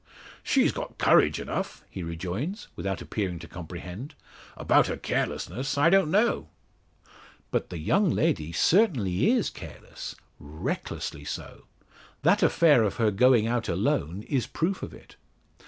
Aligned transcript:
"She's 0.41 0.71
got 0.71 0.97
courage 0.97 1.39
enough," 1.39 1.83
he 1.87 2.01
rejoins, 2.01 2.69
without 2.75 3.03
appearing 3.03 3.37
to 3.37 3.47
comprehend. 3.47 4.15
"About 4.57 4.87
her 4.87 4.97
carelessness, 4.97 5.77
I 5.77 5.91
don't 5.91 6.09
know." 6.09 6.49
"But 7.51 7.69
the 7.69 7.77
young 7.77 8.09
lady 8.09 8.51
certainly 8.51 9.29
is 9.29 9.51
careless 9.51 10.15
recklessly 10.39 11.23
so. 11.23 11.65
That 12.23 12.41
affair 12.41 12.81
of 12.81 12.95
her 12.95 13.11
going 13.11 13.45
out 13.45 13.69
alone 13.69 14.23
is 14.23 14.47
proof 14.47 14.81
of 14.81 14.91
it. 14.91 15.17